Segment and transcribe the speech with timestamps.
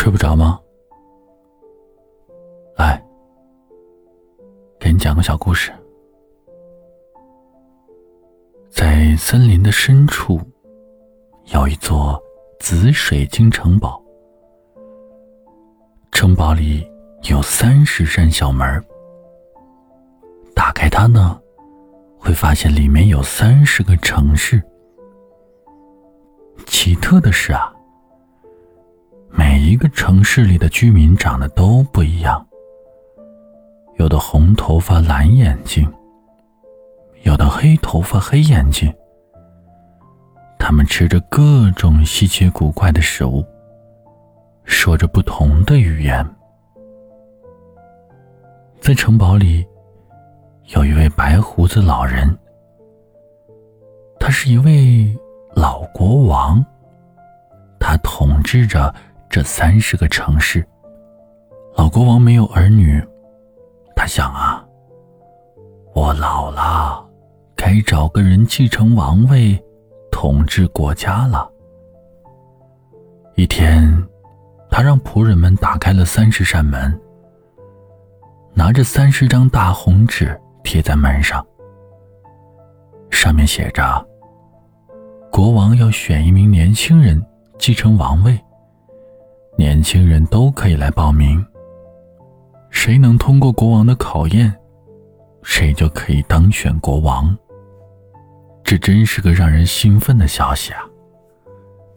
[0.00, 0.58] 睡不着吗？
[2.78, 3.04] 来，
[4.78, 5.70] 给你讲个小故事。
[8.70, 10.40] 在森林的深处，
[11.52, 12.18] 有一座
[12.60, 14.02] 紫水晶城堡。
[16.12, 16.90] 城堡里
[17.28, 18.82] 有三十扇小门
[20.54, 21.38] 打开它呢，
[22.18, 24.62] 会发现里面有三十个城市。
[26.64, 27.70] 奇特的是啊。
[29.70, 32.44] 一个城市里的居民长得都不一样，
[33.98, 35.88] 有的红头发蓝眼睛，
[37.22, 38.92] 有的黑头发黑眼睛。
[40.58, 43.44] 他们吃着各种稀奇古怪的食物，
[44.64, 46.28] 说着不同的语言。
[48.80, 49.64] 在城堡里，
[50.74, 52.36] 有一位白胡子老人，
[54.18, 55.16] 他是一位
[55.54, 56.60] 老国王，
[57.78, 58.92] 他统治着。
[59.30, 60.66] 这三十个城市，
[61.76, 63.00] 老国王没有儿女，
[63.94, 64.66] 他想啊，
[65.94, 67.08] 我老了，
[67.54, 69.56] 该找个人继承王位，
[70.10, 71.48] 统治国家了。
[73.36, 74.04] 一天，
[74.68, 77.00] 他让仆人们打开了三十扇门，
[78.52, 81.46] 拿着三十张大红纸贴在门上，
[83.12, 84.04] 上面写着
[85.30, 87.24] ：“国王要选一名年轻人
[87.60, 88.36] 继承王位。”
[89.60, 91.44] 年轻人都可以来报名。
[92.70, 94.50] 谁能通过国王的考验，
[95.42, 97.36] 谁就可以当选国王。
[98.64, 100.80] 这真是个让人兴奋的消息啊！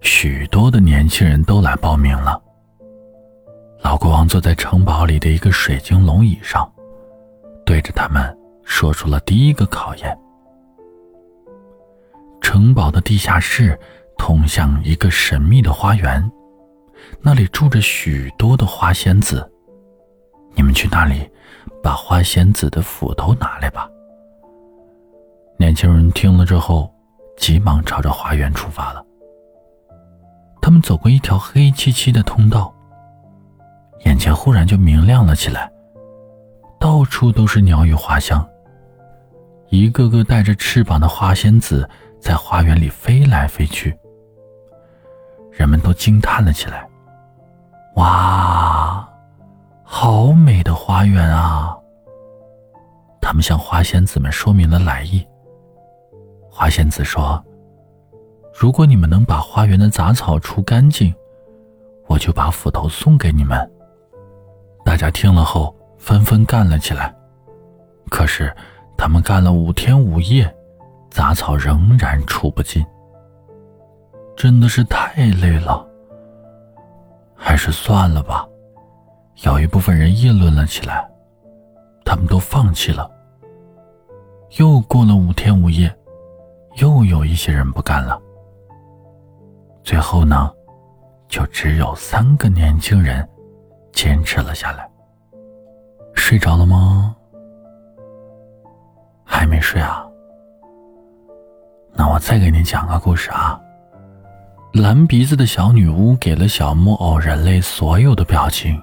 [0.01, 2.37] 许多的年轻人都来报名了。
[3.81, 6.69] 老国王坐在城堡里的一个水晶龙椅上，
[7.65, 10.19] 对着他们说出了第一个考验。
[12.41, 13.79] 城堡的地下室
[14.17, 16.29] 通向一个神秘的花园。
[17.21, 19.49] 那里住着许多的花仙子，
[20.55, 21.29] 你们去那里，
[21.81, 23.89] 把花仙子的斧头拿来吧。
[25.57, 26.93] 年轻人听了之后，
[27.37, 29.03] 急忙朝着花园出发了。
[30.61, 32.73] 他们走过一条黑漆漆的通道，
[34.05, 35.71] 眼前忽然就明亮了起来，
[36.79, 38.45] 到处都是鸟语花香，
[39.69, 41.89] 一个个带着翅膀的花仙子
[42.19, 43.97] 在花园里飞来飞去，
[45.51, 46.89] 人们都惊叹了起来。
[47.95, 49.07] 哇，
[49.83, 51.77] 好美的花园啊！
[53.21, 55.25] 他们向花仙子们说明了来意。
[56.49, 57.43] 花仙子说
[58.53, 61.13] ：“如果你们能把花园的杂草除干净，
[62.07, 63.71] 我就把斧头送给你们。”
[64.83, 67.13] 大家听了后纷纷干了起来。
[68.09, 68.53] 可是
[68.97, 70.53] 他们干了五天五夜，
[71.09, 72.85] 杂草仍然除不尽，
[74.35, 75.87] 真的是太累了。
[77.45, 78.47] 还是算了吧，
[79.43, 81.05] 有一部分人议论了起来，
[82.05, 83.11] 他们都放弃了。
[84.57, 85.93] 又过了五天五夜，
[86.77, 88.17] 又有一些人不干了。
[89.83, 90.49] 最后呢，
[91.27, 93.27] 就只有三个年轻人
[93.91, 94.89] 坚持了下来。
[96.15, 97.13] 睡着了吗？
[99.25, 100.07] 还没睡啊？
[101.91, 103.59] 那我再给你讲个故事啊。
[104.73, 108.81] 蓝鼻子的小女巫给了小木偶人类所有的表情。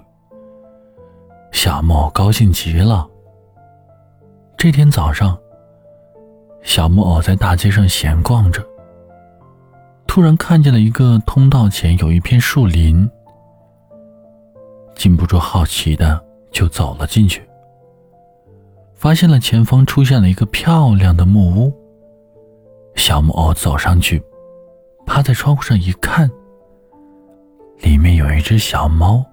[1.51, 3.05] 小木偶高兴极了。
[4.57, 5.37] 这天早上，
[6.63, 8.65] 小木偶在大街上闲逛着，
[10.07, 13.11] 突然看见了一个通道前有一片树林，
[14.95, 17.43] 禁不住好奇的就走了进去，
[18.95, 21.75] 发现了前方出现了一个漂亮的木屋。
[22.95, 24.23] 小木偶走上去。
[25.11, 26.31] 趴在窗户上一看，
[27.81, 29.27] 里面有一只小猫，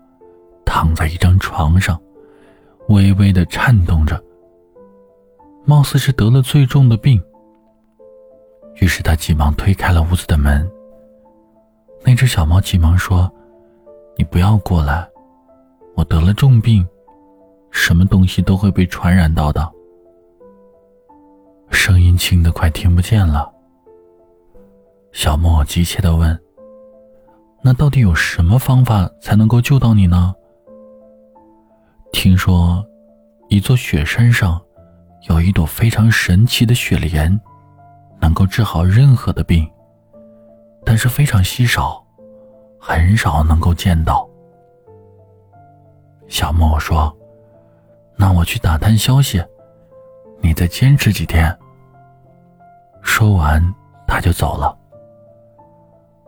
[0.65, 2.01] 躺在一张床上，
[2.89, 4.19] 微微的颤动着，
[5.65, 7.21] 貌似是得了最重的病。
[8.77, 10.67] 于是他急忙推开了屋子的门。
[12.03, 13.31] 那只小猫急忙说
[14.17, 15.07] ：“你不要过来，
[15.93, 16.83] 我得了重病，
[17.69, 19.71] 什么东西都会被传染到的。”
[21.69, 23.53] 声音轻的快听不见了。
[25.17, 26.39] 小莫急切的问
[27.63, 30.31] ：“那到底有什么方法才能够救到你呢？”
[32.13, 32.85] 听说，
[33.49, 34.61] 一座雪山上，
[35.27, 37.35] 有一朵非常神奇的雪莲，
[38.21, 39.67] 能够治好任何的病，
[40.85, 42.05] 但是非常稀少，
[42.79, 44.29] 很少能够见到。
[46.27, 47.11] 小莫说
[48.15, 49.43] ：“那我去打探消息，
[50.41, 51.57] 你再坚持几天。”
[53.01, 53.59] 说完，
[54.07, 54.77] 他就走了。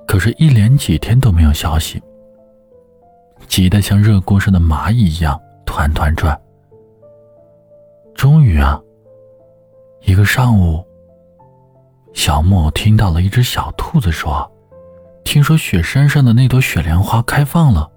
[0.10, 2.02] 可是，一连几天都没有消息。
[3.48, 6.36] 急得像热锅上的蚂蚁一样团团转。
[8.16, 8.82] 终于啊，
[10.02, 10.84] 一个上午，
[12.12, 14.52] 小木偶听到了一只小兔子说
[15.24, 17.88] ：“听说雪山上的那朵雪莲花开放了，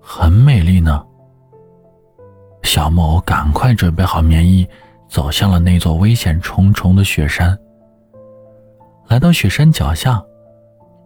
[0.00, 1.06] 很美丽呢。”
[2.64, 4.66] 小木偶赶快准备好棉衣，
[5.08, 7.56] 走向了那座危险重重的雪山。
[9.06, 10.20] 来到雪山脚下，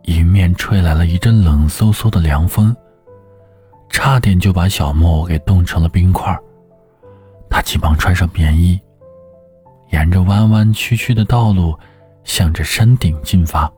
[0.09, 2.75] 迎面吹来了一阵冷飕飕的凉风，
[3.91, 6.35] 差点就把小木偶给冻成了冰块。
[7.51, 8.81] 他急忙穿上棉衣，
[9.91, 11.79] 沿着弯弯曲曲的道路，
[12.25, 13.71] 向着山顶进发。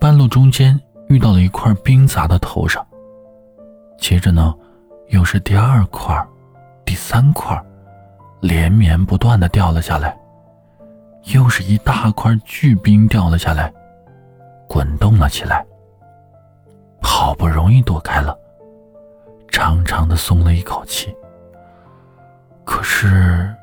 [0.00, 2.84] 半路中间遇到了一块冰砸到头上，
[3.98, 4.54] 接着呢。
[5.08, 6.26] 又是第二块，
[6.86, 7.62] 第三块，
[8.40, 10.16] 连绵不断的掉了下来。
[11.34, 13.70] 又是一大块巨冰掉了下来，
[14.72, 15.62] 滚动了起来。
[17.02, 18.34] 好不容易躲开了，
[19.48, 21.14] 长长的松了一口气。
[22.64, 23.54] 可是，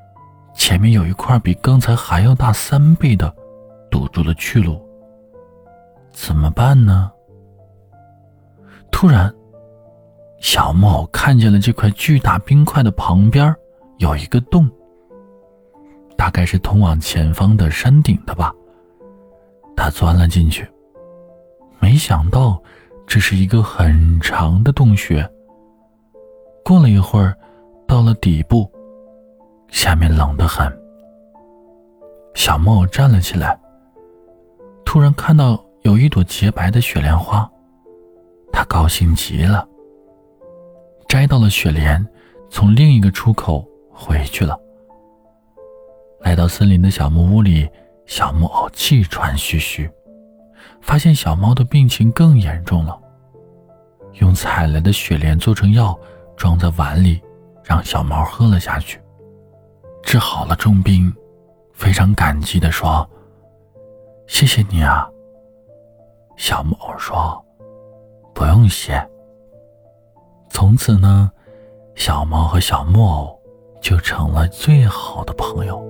[0.53, 3.33] 前面有一块比刚才还要大三倍的，
[3.89, 4.79] 堵住了去路。
[6.11, 7.11] 怎么办呢？
[8.91, 9.33] 突然。
[10.41, 13.53] 小木偶看见了这块巨大冰块的旁边
[13.97, 14.69] 有一个洞，
[16.15, 18.53] 大概是通往前方的山顶的吧。
[19.75, 20.65] 他钻了进去，
[21.89, 22.61] 没想到
[23.07, 25.27] 这是一个很长的洞穴。
[26.63, 27.35] 过了一会儿，
[27.87, 28.71] 到了底部，
[29.69, 30.71] 下面冷得很。
[32.35, 33.59] 小木偶站了起来，
[34.85, 37.49] 突然看到有一朵洁白的雪莲花，
[38.53, 39.67] 他高兴极了。
[41.07, 42.07] 摘到了雪莲，
[42.51, 44.55] 从另一个出口回去了。
[46.19, 47.67] 来到森林的小木屋里，
[48.05, 49.89] 小木偶气喘吁吁，
[50.81, 52.99] 发现小猫的病情更严重了。
[54.13, 55.97] 用采来的雪莲做成药，
[56.35, 57.21] 装在碗里，
[57.63, 58.99] 让小猫喝了下去，
[60.03, 61.13] 治好了重病，
[61.73, 63.07] 非常感激的说
[64.27, 65.09] ：“谢谢你啊。”
[66.35, 67.43] 小木偶说
[68.33, 69.05] ：“不用谢。”
[70.49, 71.31] 从此呢，
[71.95, 73.39] 小猫和小木偶
[73.81, 75.81] 就成了最好的朋友。